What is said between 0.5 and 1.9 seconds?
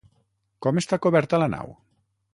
Com està coberta la nau?